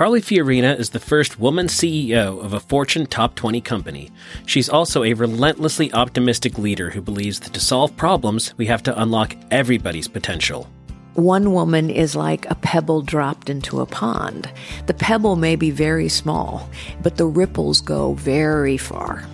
[0.00, 4.10] Carly Fiorina is the first woman CEO of a Fortune top 20 company.
[4.46, 8.98] She's also a relentlessly optimistic leader who believes that to solve problems, we have to
[8.98, 10.70] unlock everybody's potential.
[11.16, 14.50] One woman is like a pebble dropped into a pond.
[14.86, 16.70] The pebble may be very small,
[17.02, 19.26] but the ripples go very far.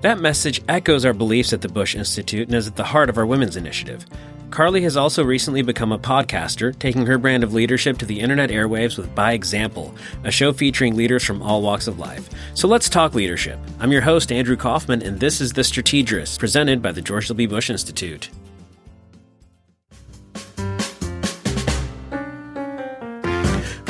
[0.00, 3.18] That message echoes our beliefs at the Bush Institute and is at the heart of
[3.18, 4.06] our women's initiative.
[4.50, 8.50] Carly has also recently become a podcaster, taking her brand of leadership to the internet
[8.50, 12.30] airwaves with By Example, a show featuring leaders from all walks of life.
[12.54, 13.58] So let's talk leadership.
[13.80, 17.48] I'm your host, Andrew Kaufman, and this is The Strategist, presented by the George W.
[17.48, 18.30] Bush Institute.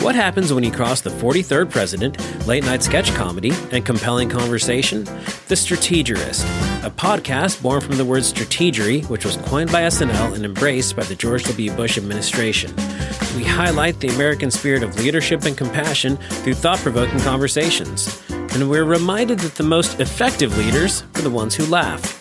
[0.00, 5.04] What happens when you cross the 43rd president, late night sketch comedy, and compelling conversation?
[5.48, 6.46] The Strategist,
[6.86, 11.02] a podcast born from the word strategery, which was coined by SNL and embraced by
[11.02, 11.72] the George W.
[11.72, 12.72] Bush administration.
[13.34, 18.22] We highlight the American spirit of leadership and compassion through thought provoking conversations.
[18.28, 22.15] And we're reminded that the most effective leaders are the ones who laugh.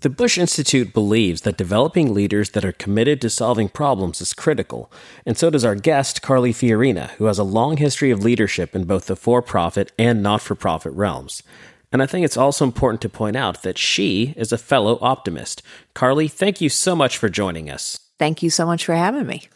[0.00, 4.92] The Bush Institute believes that developing leaders that are committed to solving problems is critical,
[5.26, 8.84] and so does our guest, Carly Fiorina, who has a long history of leadership in
[8.84, 11.42] both the for profit and not for profit realms.
[11.90, 15.62] And I think it's also important to point out that she is a fellow optimist.
[15.94, 17.98] Carly, thank you so much for joining us.
[18.20, 19.48] Thank you so much for having me.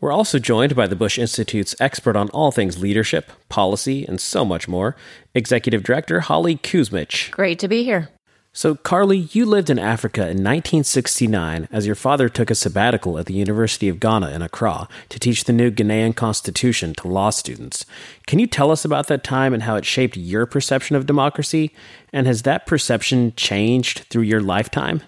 [0.00, 4.42] We're also joined by the Bush Institute's expert on all things leadership, policy, and so
[4.42, 4.96] much more,
[5.34, 7.30] Executive Director Holly Kuzmich.
[7.30, 8.08] Great to be here.
[8.54, 13.24] So, Carly, you lived in Africa in 1969 as your father took a sabbatical at
[13.24, 17.86] the University of Ghana in Accra to teach the new Ghanaian constitution to law students.
[18.26, 21.72] Can you tell us about that time and how it shaped your perception of democracy?
[22.12, 25.00] And has that perception changed through your lifetime?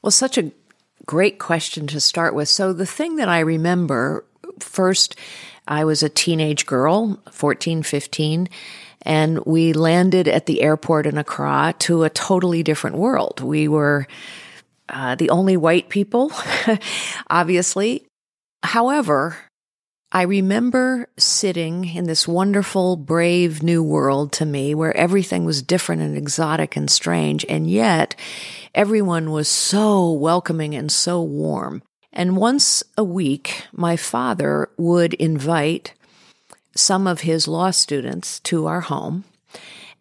[0.00, 0.50] Well, such a
[1.04, 2.48] great question to start with.
[2.48, 4.24] So, the thing that I remember
[4.58, 5.16] first,
[5.68, 8.48] I was a teenage girl, 14, 15
[9.06, 13.40] and we landed at the airport in Accra to a totally different world.
[13.40, 14.06] We were
[14.88, 16.32] uh, the only white people,
[17.30, 18.04] obviously.
[18.64, 19.36] However,
[20.10, 26.02] I remember sitting in this wonderful, brave new world to me where everything was different
[26.02, 28.16] and exotic and strange, and yet
[28.74, 31.82] everyone was so welcoming and so warm.
[32.12, 35.92] And once a week, my father would invite
[36.78, 39.24] some of his law students to our home.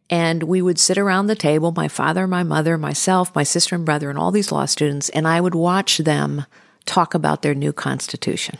[0.09, 3.86] And we would sit around the table, my father, my mother, myself, my sister and
[3.86, 6.46] brother, and all these law students, and I would watch them
[6.85, 8.59] talk about their new constitution.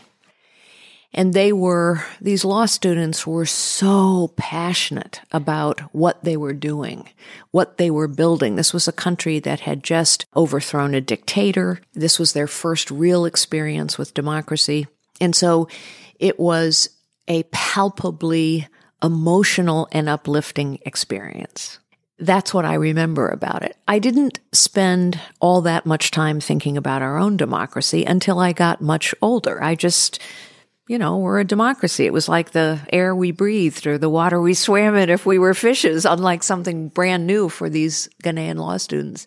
[1.14, 7.08] And they were, these law students were so passionate about what they were doing,
[7.52, 8.56] what they were building.
[8.56, 11.80] This was a country that had just overthrown a dictator.
[11.94, 14.88] This was their first real experience with democracy.
[15.20, 15.68] And so
[16.18, 16.90] it was
[17.28, 18.68] a palpably
[19.02, 21.78] emotional and uplifting experience.
[22.18, 23.76] That's what I remember about it.
[23.86, 28.80] I didn't spend all that much time thinking about our own democracy until I got
[28.80, 29.62] much older.
[29.62, 30.18] I just,
[30.88, 32.06] you know, we're a democracy.
[32.06, 35.38] It was like the air we breathed or the water we swam in if we
[35.38, 39.26] were fishes, unlike something brand new for these Ghanaian law students.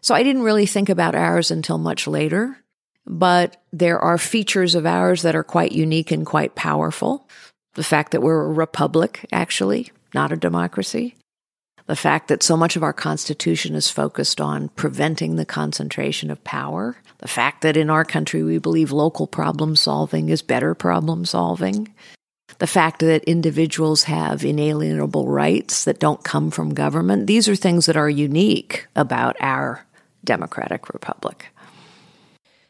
[0.00, 2.58] So I didn't really think about ours until much later
[3.06, 7.28] but there are features of ours that are quite unique and quite powerful.
[7.74, 11.16] The fact that we're a republic, actually, not a democracy.
[11.86, 16.42] The fact that so much of our Constitution is focused on preventing the concentration of
[16.42, 16.96] power.
[17.18, 21.92] The fact that in our country we believe local problem solving is better problem solving.
[22.58, 27.26] The fact that individuals have inalienable rights that don't come from government.
[27.26, 29.84] These are things that are unique about our
[30.24, 31.48] democratic republic.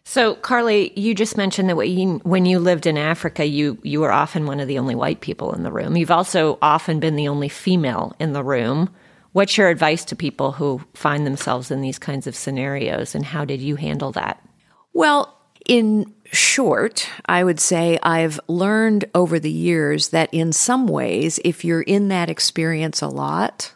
[0.06, 4.46] So, Carly, you just mentioned that when you lived in Africa, you you were often
[4.46, 5.96] one of the only white people in the room.
[5.96, 8.90] You've also often been the only female in the room.
[9.32, 13.44] What's your advice to people who find themselves in these kinds of scenarios, and how
[13.44, 14.46] did you handle that?
[14.92, 15.36] Well,
[15.66, 21.64] in short, I would say I've learned over the years that in some ways, if
[21.64, 23.72] you're in that experience a lot,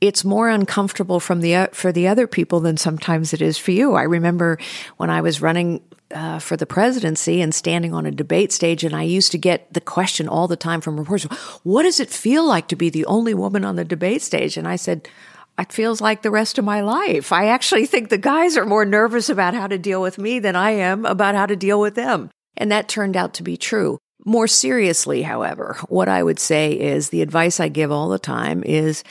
[0.00, 3.94] it's more uncomfortable from the for the other people than sometimes it is for you.
[3.94, 4.58] I remember
[4.96, 8.94] when I was running uh, for the presidency and standing on a debate stage, and
[8.94, 11.30] I used to get the question all the time from reporters,
[11.62, 14.68] "What does it feel like to be the only woman on the debate stage?" And
[14.68, 15.08] I said.
[15.56, 17.30] It feels like the rest of my life.
[17.30, 20.56] I actually think the guys are more nervous about how to deal with me than
[20.56, 22.28] I am about how to deal with them.
[22.56, 23.98] And that turned out to be true.
[24.24, 28.64] More seriously, however, what I would say is the advice I give all the time
[28.64, 29.04] is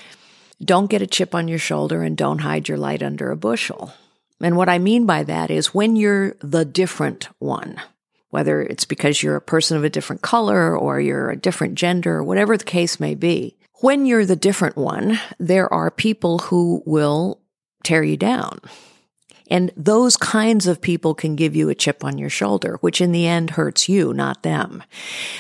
[0.64, 3.94] don't get a chip on your shoulder and don't hide your light under a bushel.
[4.42, 7.82] And what I mean by that is when you're the different one,
[8.30, 12.18] whether it's because you're a person of a different color or you're a different gender,
[12.18, 16.82] or whatever the case may be, when you're the different one, there are people who
[16.86, 17.40] will
[17.84, 18.60] tear you down.
[19.54, 23.12] And those kinds of people can give you a chip on your shoulder, which in
[23.12, 24.82] the end hurts you, not them.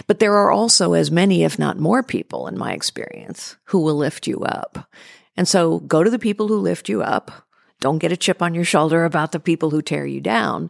[0.05, 3.95] But there are also as many, if not more people in my experience who will
[3.95, 4.87] lift you up.
[5.35, 7.47] And so go to the people who lift you up.
[7.79, 10.69] Don't get a chip on your shoulder about the people who tear you down.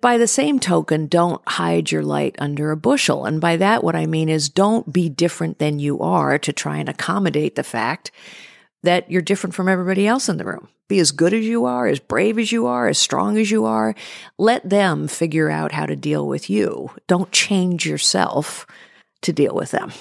[0.00, 3.26] By the same token, don't hide your light under a bushel.
[3.26, 6.78] And by that, what I mean is don't be different than you are to try
[6.78, 8.10] and accommodate the fact
[8.82, 10.68] that you're different from everybody else in the room.
[10.88, 13.64] Be as good as you are, as brave as you are, as strong as you
[13.64, 13.94] are.
[14.38, 16.90] Let them figure out how to deal with you.
[17.06, 18.66] Don't change yourself
[19.22, 19.92] to deal with them.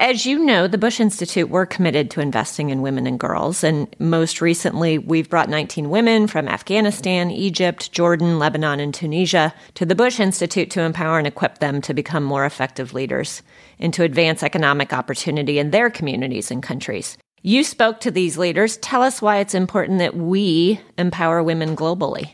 [0.00, 3.64] As you know, the Bush Institute, we're committed to investing in women and girls.
[3.64, 9.84] And most recently, we've brought 19 women from Afghanistan, Egypt, Jordan, Lebanon, and Tunisia to
[9.84, 13.42] the Bush Institute to empower and equip them to become more effective leaders
[13.80, 17.18] and to advance economic opportunity in their communities and countries.
[17.42, 18.76] You spoke to these leaders.
[18.78, 22.32] Tell us why it's important that we empower women globally.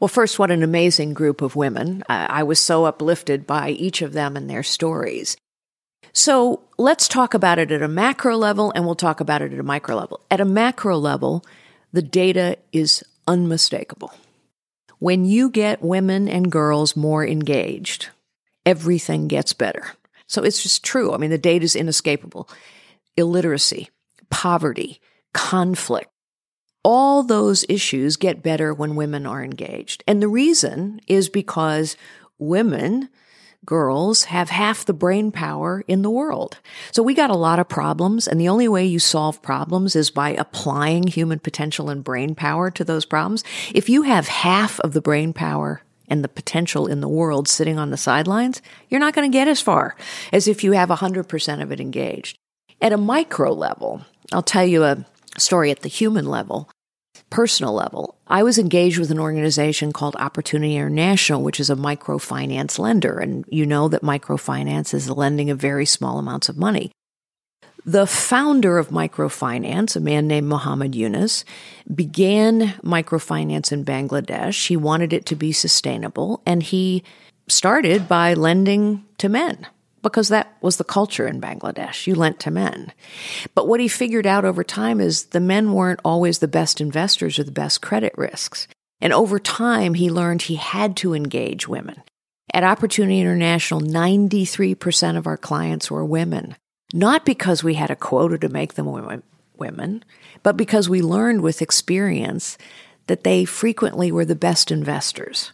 [0.00, 2.02] Well, first, what an amazing group of women.
[2.08, 5.36] I was so uplifted by each of them and their stories.
[6.12, 9.58] So let's talk about it at a macro level and we'll talk about it at
[9.58, 10.20] a micro level.
[10.30, 11.44] At a macro level,
[11.92, 14.12] the data is unmistakable.
[14.98, 18.10] When you get women and girls more engaged,
[18.66, 19.92] everything gets better.
[20.26, 21.12] So it's just true.
[21.12, 22.48] I mean, the data is inescapable.
[23.16, 23.90] Illiteracy,
[24.34, 25.00] poverty,
[25.32, 26.10] conflict.
[26.82, 30.02] All those issues get better when women are engaged.
[30.08, 31.96] And the reason is because
[32.36, 33.10] women,
[33.64, 36.58] girls, have half the brain power in the world.
[36.90, 40.10] So we got a lot of problems, and the only way you solve problems is
[40.10, 43.44] by applying human potential and brain power to those problems.
[43.72, 47.78] If you have half of the brain power and the potential in the world sitting
[47.78, 49.94] on the sidelines, you're not going to get as far
[50.32, 52.36] as if you have 100% of it engaged.
[52.80, 55.04] At a micro level, I'll tell you a
[55.38, 56.70] story at the human level,
[57.30, 58.16] personal level.
[58.26, 63.18] I was engaged with an organization called Opportunity International, which is a microfinance lender.
[63.18, 66.90] And you know that microfinance is lending of very small amounts of money.
[67.86, 71.44] The founder of microfinance, a man named Muhammad Yunus,
[71.94, 74.68] began microfinance in Bangladesh.
[74.68, 77.02] He wanted it to be sustainable, and he
[77.46, 79.66] started by lending to men
[80.04, 82.06] because that was the culture in Bangladesh.
[82.06, 82.92] You lent to men.
[83.56, 87.38] But what he figured out over time is the men weren't always the best investors
[87.38, 88.68] or the best credit risks.
[89.00, 92.02] And over time, he learned he had to engage women.
[92.52, 96.56] At Opportunity International, 93% of our clients were women,
[96.92, 98.86] not because we had a quota to make them
[99.56, 100.04] women,
[100.44, 102.56] but because we learned with experience
[103.08, 105.52] that they frequently were the best investors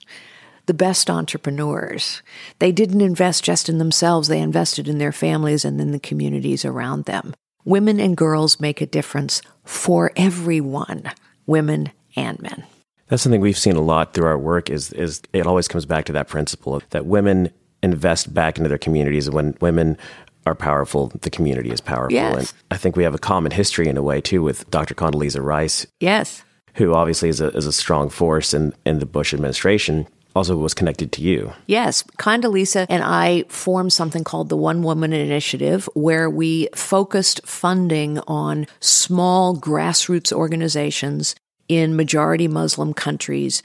[0.70, 2.22] the best entrepreneurs.
[2.60, 6.64] They didn't invest just in themselves, they invested in their families and in the communities
[6.64, 7.34] around them.
[7.64, 11.10] Women and girls make a difference for everyone,
[11.44, 12.62] women and men.
[13.08, 16.04] That's something we've seen a lot through our work is is it always comes back
[16.04, 17.50] to that principle that women
[17.82, 19.98] invest back into their communities and when women
[20.46, 22.14] are powerful, the community is powerful.
[22.14, 22.36] Yes.
[22.36, 24.94] And I think we have a common history in a way too with Dr.
[24.94, 25.84] Condoleezza Rice.
[25.98, 26.44] Yes.
[26.74, 30.74] Who obviously is a, is a strong force in, in the Bush administration also was
[30.74, 31.52] connected to you.
[31.66, 32.02] Yes.
[32.18, 38.66] Condoleezza and I formed something called the One Woman Initiative, where we focused funding on
[38.80, 41.34] small grassroots organizations
[41.68, 43.62] in majority Muslim countries.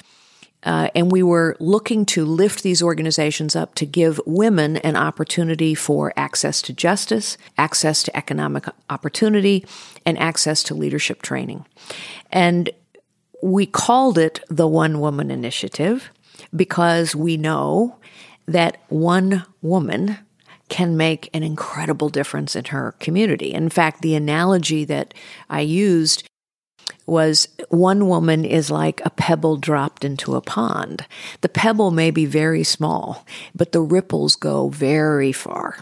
[0.63, 5.75] Uh, and we were looking to lift these organizations up to give women an opportunity
[5.75, 9.63] for access to justice, access to economic opportunity,
[10.07, 11.63] and access to leadership training.
[12.31, 12.71] And
[13.43, 16.09] we called it the One Woman Initiative
[16.55, 17.97] because we know
[18.47, 20.17] that one woman
[20.69, 23.53] can make an incredible difference in her community.
[23.53, 25.13] In fact, the analogy that
[25.49, 26.27] I used
[27.05, 31.05] was one woman is like a pebble dropped into a pond.
[31.41, 35.77] The pebble may be very small, but the ripples go very far.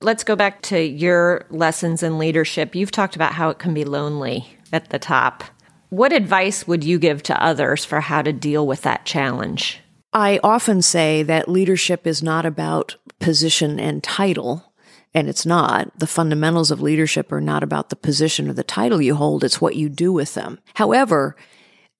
[0.00, 2.74] Let's go back to your lessons in leadership.
[2.74, 5.44] You've talked about how it can be lonely at the top.
[5.88, 9.80] What advice would you give to others for how to deal with that challenge?
[10.12, 14.72] I often say that leadership is not about position and title,
[15.12, 15.98] and it's not.
[15.98, 19.60] The fundamentals of leadership are not about the position or the title you hold, it's
[19.60, 20.58] what you do with them.
[20.74, 21.36] However,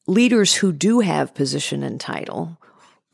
[0.06, 2.58] leaders who do have position and title,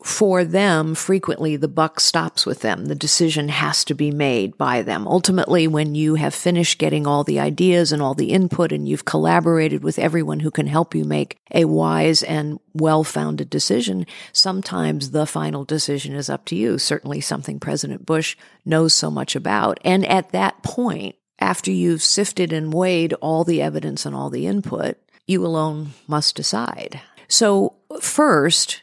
[0.03, 2.85] for them, frequently the buck stops with them.
[2.87, 5.07] The decision has to be made by them.
[5.07, 9.05] Ultimately, when you have finished getting all the ideas and all the input and you've
[9.05, 15.25] collaborated with everyone who can help you make a wise and well-founded decision, sometimes the
[15.25, 16.77] final decision is up to you.
[16.77, 19.79] Certainly something President Bush knows so much about.
[19.85, 24.47] And at that point, after you've sifted and weighed all the evidence and all the
[24.47, 26.99] input, you alone must decide.
[27.29, 28.82] So first,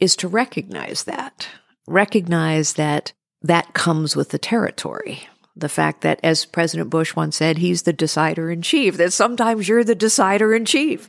[0.00, 1.48] is to recognize that.
[1.86, 5.28] Recognize that that comes with the territory.
[5.56, 9.68] The fact that, as President Bush once said, he's the decider in chief, that sometimes
[9.68, 11.08] you're the decider in chief.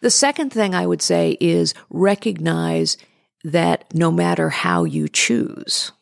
[0.00, 2.96] The second thing I would say is recognize
[3.42, 5.92] that no matter how you choose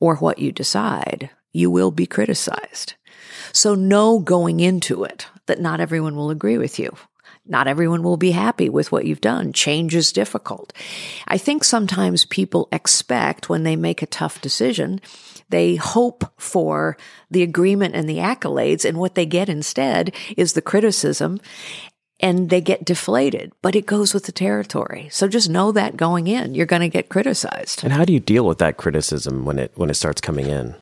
[0.00, 2.94] or what you decide, you will be criticized.
[3.52, 6.94] So know going into it that not everyone will agree with you.
[7.48, 9.52] Not everyone will be happy with what you've done.
[9.52, 10.72] Change is difficult.
[11.26, 15.00] I think sometimes people expect when they make a tough decision,
[15.48, 16.96] they hope for
[17.30, 21.40] the agreement and the accolades, and what they get instead is the criticism
[22.20, 25.08] and they get deflated, but it goes with the territory.
[25.10, 27.84] So just know that going in, you're going to get criticized.
[27.84, 30.74] And how do you deal with that criticism when it when it starts coming in?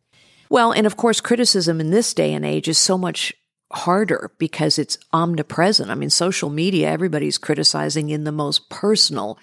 [0.49, 3.35] Well, and of course criticism in this day and age is so much
[3.73, 5.91] harder because it's omnipresent.
[5.91, 9.39] I mean, social media, everybody's criticizing in the most personal,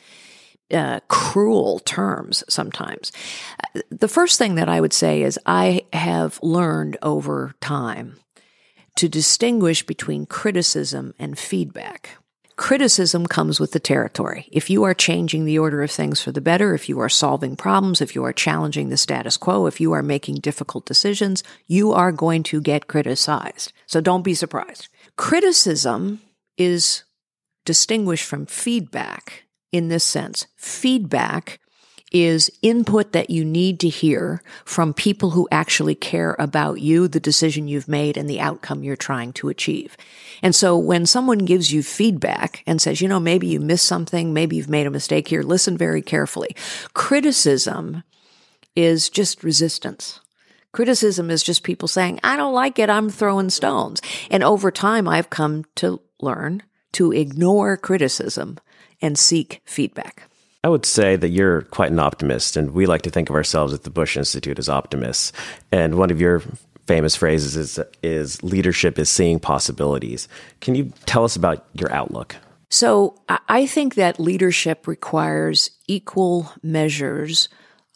[0.71, 3.11] uh, cruel terms sometimes.
[3.89, 8.17] The first thing that I would say is I have learned over time
[8.95, 12.17] to distinguish between criticism and feedback.
[12.55, 14.47] Criticism comes with the territory.
[14.51, 17.55] If you are changing the order of things for the better, if you are solving
[17.55, 21.91] problems, if you are challenging the status quo, if you are making difficult decisions, you
[21.91, 23.73] are going to get criticized.
[23.87, 24.87] So don't be surprised.
[25.17, 26.21] Criticism
[26.57, 27.03] is
[27.65, 30.45] distinguished from feedback in this sense.
[30.55, 31.59] Feedback
[32.13, 37.19] is input that you need to hear from people who actually care about you, the
[37.19, 39.97] decision you've made, and the outcome you're trying to achieve.
[40.43, 44.33] And so when someone gives you feedback and says, you know, maybe you missed something,
[44.33, 46.55] maybe you've made a mistake here, listen very carefully.
[46.93, 48.03] Criticism
[48.75, 50.19] is just resistance.
[50.71, 54.01] Criticism is just people saying, I don't like it, I'm throwing stones.
[54.29, 58.59] And over time, I've come to learn to ignore criticism
[59.01, 60.29] and seek feedback.
[60.63, 63.73] I would say that you're quite an optimist, and we like to think of ourselves
[63.73, 65.33] at the Bush Institute as optimists.
[65.71, 66.41] And one of your
[66.87, 70.27] famous phrases is, is leadership is seeing possibilities.
[70.61, 72.37] Can you tell us about your outlook?
[72.69, 77.49] So I think that leadership requires equal measures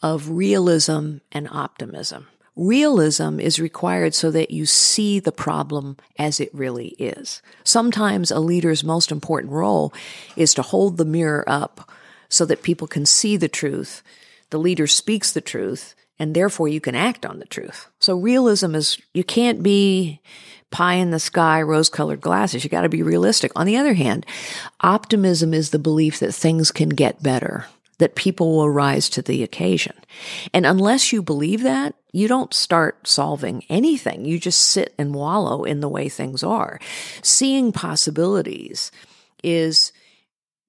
[0.04, 2.28] of realism and optimism.
[2.56, 7.42] Realism is required so that you see the problem as it really is.
[7.64, 9.94] Sometimes a leader's most important role
[10.36, 11.90] is to hold the mirror up
[12.30, 14.04] so that people can see the truth.
[14.50, 17.88] The leader speaks the truth, and therefore you can act on the truth.
[18.00, 20.22] So realism is, you can't be
[20.72, 22.64] pie in the sky, rose colored glasses.
[22.64, 23.52] You got to be realistic.
[23.56, 24.26] On the other hand,
[24.82, 27.66] optimism is the belief that things can get better,
[28.00, 29.94] that people will rise to the occasion.
[30.54, 34.26] And unless you believe that, you don't start solving anything.
[34.26, 36.80] You just sit and wallow in the way things are.
[37.22, 38.92] Seeing possibilities
[39.44, 39.92] is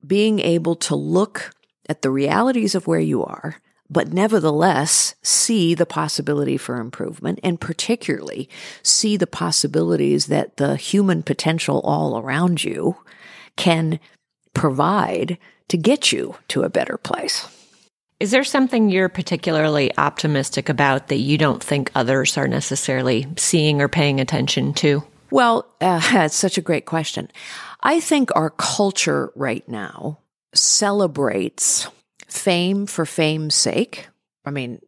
[0.07, 1.52] being able to look
[1.88, 3.57] at the realities of where you are,
[3.90, 8.49] but nevertheless see the possibility for improvement and particularly
[8.83, 12.97] see the possibilities that the human potential all around you
[13.57, 13.99] can
[14.55, 15.38] provide
[15.69, 17.47] to get you to a better place.
[18.21, 23.81] Is there something you're particularly optimistic about that you don't think others are necessarily seeing
[23.81, 25.05] or paying attention to?
[25.31, 27.31] Well, uh, that's such a great question.
[27.88, 30.18] I think our culture right now
[30.52, 31.88] celebrates
[32.26, 34.09] fame for fame's sake.
[34.45, 34.83] I mean,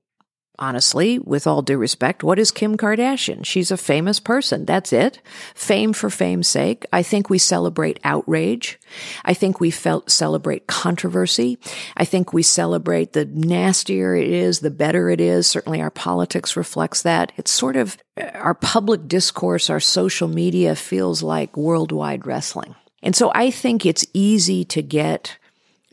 [0.59, 3.47] honestly, with all due respect, what is Kim Kardashian?
[3.47, 4.67] She's a famous person.
[4.67, 5.23] That's it.
[5.55, 6.85] Fame for fame's sake.
[6.93, 8.79] I think we celebrate outrage.
[9.25, 11.57] I think we felt celebrate controversy.
[11.97, 15.47] I think we celebrate the nastier it is, the better it is.
[15.47, 17.33] Certainly our politics reflects that.
[17.39, 22.75] It's sort of uh, our public discourse, our social media feels like worldwide wrestling.
[23.03, 25.39] And so I think it's easy to get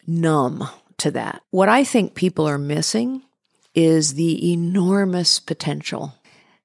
[0.06, 1.42] numb to that.
[1.52, 3.22] What I think people are missing
[3.76, 6.14] is the enormous potential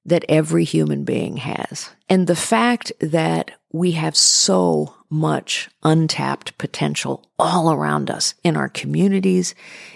[0.05, 1.89] that every human being has.
[2.09, 8.67] And the fact that we have so much untapped potential all around us in our
[8.67, 9.55] communities,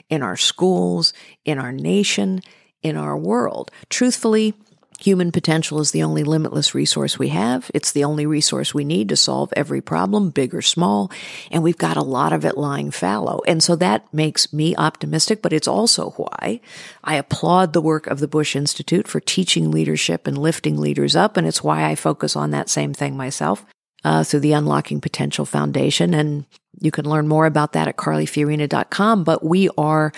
[0.10, 1.12] in our schools,
[1.44, 2.42] in our nation,
[2.82, 3.72] in our world.
[3.89, 4.54] Truthfully,
[5.00, 7.70] Human potential is the only limitless resource we have.
[7.74, 11.12] It's the only resource we need to solve every problem, big or small.
[11.51, 13.42] And we've got a lot of it lying fallow.
[13.48, 16.62] And so that makes me optimistic, but it's also why
[17.04, 21.38] I applaud the work of the Bush Institute for teaching leadership and lifting leaders up.
[21.38, 23.66] And it's why I focus on that same thing myself.
[24.04, 26.13] Uh, through the Unlocking Potential Foundation.
[26.13, 26.46] And
[26.80, 29.24] you can learn more about that at carlyfiorina.com.
[29.24, 30.13] But we are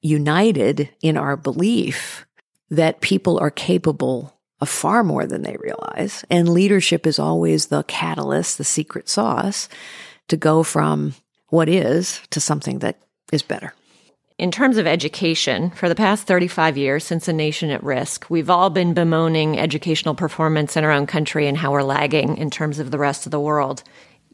[0.00, 2.25] united in our belief
[2.70, 6.24] that people are capable of far more than they realize.
[6.30, 9.68] And leadership is always the catalyst, the secret sauce
[10.28, 11.14] to go from
[11.48, 12.98] what is to something that
[13.32, 13.74] is better.
[14.38, 18.50] In terms of education, for the past 35 years since a nation at risk, we've
[18.50, 22.78] all been bemoaning educational performance in our own country and how we're lagging in terms
[22.78, 23.82] of the rest of the world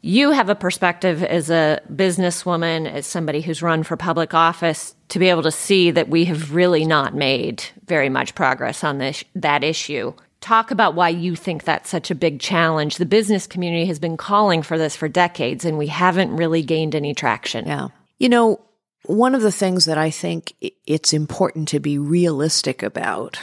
[0.05, 5.17] you have a perspective as a businesswoman, as somebody who's run for public office, to
[5.17, 9.23] be able to see that we have really not made very much progress on this
[9.33, 10.13] that issue.
[10.41, 12.97] Talk about why you think that's such a big challenge.
[12.97, 16.95] The business community has been calling for this for decades, and we haven't really gained
[16.95, 17.65] any traction.
[17.65, 17.87] Yeah.
[18.19, 18.59] You know,
[19.05, 20.53] one of the things that I think
[20.85, 23.39] it's important to be realistic about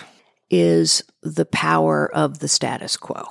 [0.51, 3.25] is the power of the status quo.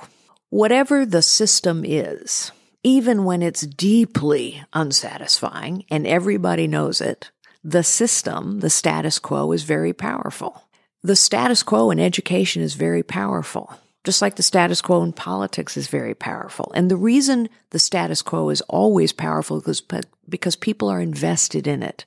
[0.48, 2.50] Whatever the system is,
[2.82, 7.30] even when it's deeply unsatisfying and everybody knows it,
[7.62, 10.64] the system, the status quo is very powerful.
[11.02, 15.76] The status quo in education is very powerful, just like the status quo in politics
[15.76, 16.72] is very powerful.
[16.74, 19.82] And the reason the status quo is always powerful is
[20.28, 22.06] because people are invested in it.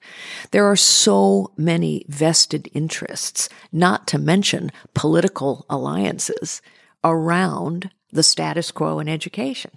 [0.52, 6.62] There are so many vested interests, not to mention political alliances
[7.04, 9.72] around the status quo in education.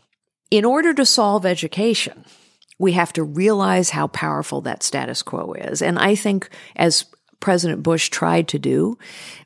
[0.51, 2.25] In order to solve education,
[2.79, 5.83] we have to realize how powerful that status quo is.
[5.83, 7.07] And I think as
[7.41, 8.99] President Bush tried to do,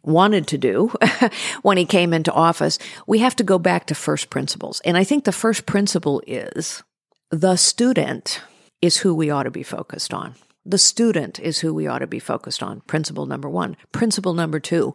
[0.03, 0.93] wanted to do
[1.63, 4.81] when he came into office, we have to go back to first principles.
[4.85, 6.83] And I think the first principle is
[7.31, 8.41] the student
[8.83, 10.35] is who we ought to be focused on.
[10.65, 12.81] The student is who we ought to be focused on.
[12.83, 13.77] Principle number one.
[13.93, 14.95] Principle number two,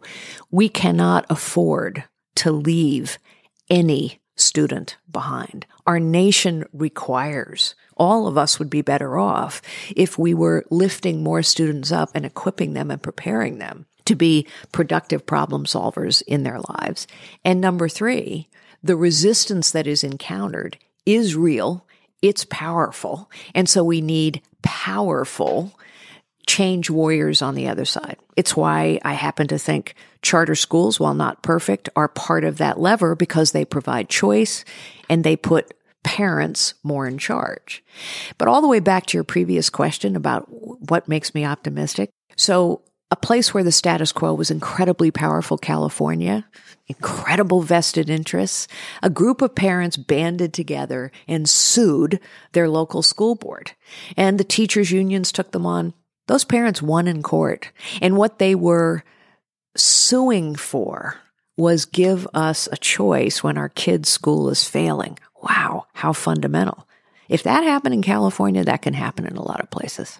[0.50, 2.04] we cannot afford
[2.36, 3.18] to leave
[3.68, 5.66] any student behind.
[5.86, 9.62] Our nation requires all of us would be better off
[9.96, 14.46] if we were lifting more students up and equipping them and preparing them to be
[14.72, 17.06] productive problem solvers in their lives.
[17.44, 18.48] And number three,
[18.82, 21.86] the resistance that is encountered is real.
[22.22, 23.30] It's powerful.
[23.54, 25.72] And so we need powerful
[26.46, 28.16] change warriors on the other side.
[28.36, 32.80] It's why I happen to think charter schools, while not perfect, are part of that
[32.80, 34.64] lever because they provide choice
[35.08, 37.82] and they put parents more in charge.
[38.38, 42.10] But all the way back to your previous question about what makes me optimistic.
[42.36, 46.46] So a place where the status quo was incredibly powerful, California,
[46.86, 48.68] incredible vested interests,
[49.02, 52.20] a group of parents banded together and sued
[52.52, 53.72] their local school board.
[54.16, 55.94] And the teachers unions took them on
[56.26, 57.70] those parents won in court.
[58.00, 59.04] And what they were
[59.76, 61.16] suing for
[61.56, 65.18] was give us a choice when our kid's school is failing.
[65.42, 66.86] Wow, how fundamental.
[67.28, 70.18] If that happened in California, that can happen in a lot of places.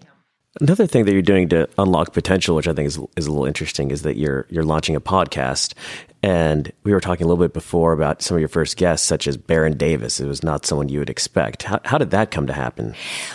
[0.60, 3.44] Another thing that you're doing to unlock potential, which I think is, is a little
[3.44, 5.74] interesting, is that you're you're launching a podcast.
[6.22, 9.28] And we were talking a little bit before about some of your first guests, such
[9.28, 10.18] as Baron Davis.
[10.18, 11.64] It was not someone you would expect.
[11.64, 12.94] How, how did that come to happen?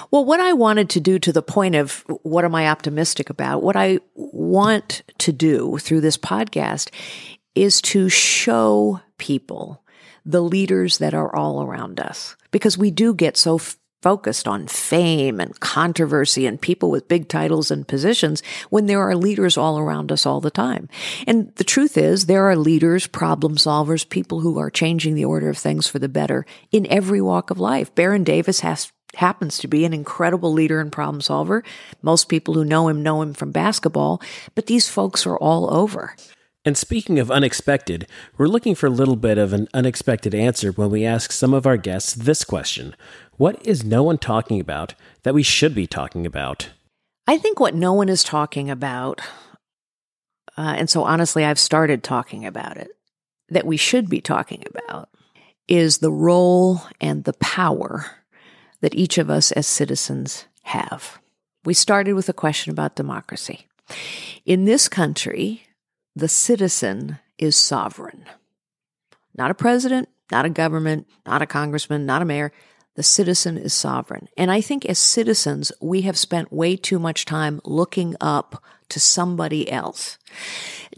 [0.09, 3.63] Well, what I wanted to do to the point of what am I optimistic about,
[3.63, 6.89] what I want to do through this podcast
[7.55, 9.83] is to show people
[10.25, 13.59] the leaders that are all around us because we do get so
[14.01, 19.15] focused on fame and controversy and people with big titles and positions when there are
[19.15, 20.89] leaders all around us all the time.
[21.27, 25.49] And the truth is there are leaders, problem solvers, people who are changing the order
[25.49, 27.93] of things for the better in every walk of life.
[27.93, 31.63] Baron Davis has happens to be an incredible leader and problem solver.
[32.01, 34.21] Most people who know him know him from basketball,
[34.55, 36.15] but these folks are all over.
[36.63, 40.91] And speaking of unexpected, we're looking for a little bit of an unexpected answer when
[40.91, 42.95] we ask some of our guests this question
[43.37, 44.93] What is no one talking about
[45.23, 46.69] that we should be talking about?
[47.27, 49.21] I think what no one is talking about,
[50.55, 52.91] uh, and so honestly, I've started talking about it,
[53.49, 55.09] that we should be talking about
[55.67, 58.05] is the role and the power
[58.81, 61.19] that each of us as citizens have.
[61.63, 63.67] We started with a question about democracy.
[64.45, 65.63] In this country,
[66.15, 68.25] the citizen is sovereign.
[69.35, 72.51] Not a president, not a government, not a congressman, not a mayor.
[72.95, 74.27] The citizen is sovereign.
[74.37, 78.99] And I think as citizens, we have spent way too much time looking up to
[78.99, 80.17] somebody else.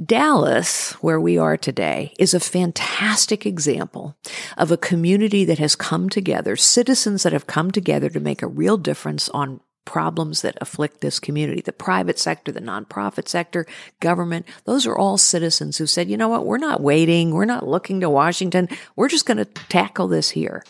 [0.04, 4.18] Dallas, where we are today, is a fantastic example
[4.58, 8.48] of a community that has come together, citizens that have come together to make a
[8.48, 11.62] real difference on problems that afflict this community.
[11.62, 13.66] The private sector, the nonprofit sector,
[14.00, 17.68] government, those are all citizens who said, you know what, we're not waiting, we're not
[17.68, 20.64] looking to Washington, we're just going to tackle this here.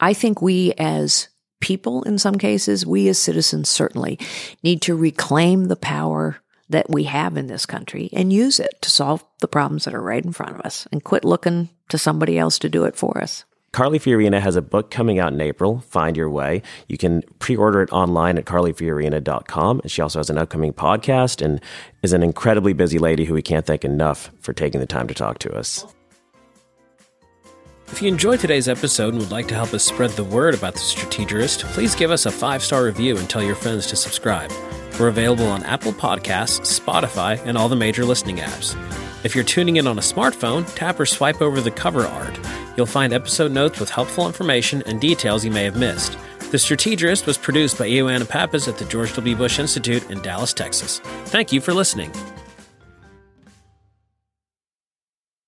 [0.00, 1.28] I think we as
[1.60, 4.18] people, in some cases, we as citizens certainly
[4.62, 8.90] need to reclaim the power that we have in this country and use it to
[8.90, 12.38] solve the problems that are right in front of us and quit looking to somebody
[12.38, 13.44] else to do it for us.
[13.72, 16.60] Carly Fiorina has a book coming out in April, Find Your Way.
[16.88, 19.80] You can pre order it online at carlyfiorina.com.
[19.80, 21.58] And she also has an upcoming podcast and
[22.02, 25.14] is an incredibly busy lady who we can't thank enough for taking the time to
[25.14, 25.86] talk to us.
[27.88, 30.74] If you enjoyed today's episode and would like to help us spread the word about
[30.74, 34.50] the Strategist, please give us a five star review and tell your friends to subscribe.
[35.00, 38.76] We're available on Apple Podcasts, Spotify, and all the major listening apps.
[39.24, 42.38] If you're tuning in on a smartphone, tap or swipe over the cover art.
[42.76, 46.18] You'll find episode notes with helpful information and details you may have missed.
[46.50, 49.36] The Strategist was produced by Ioana Pappas at the George W.
[49.36, 50.98] Bush Institute in Dallas, Texas.
[51.26, 52.12] Thank you for listening.